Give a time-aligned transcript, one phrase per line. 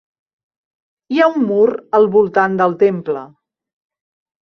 [1.17, 1.67] Hi ha un mur
[2.01, 3.27] al voltant del temple.